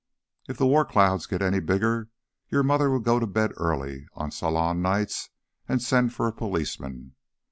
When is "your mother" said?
2.49-2.89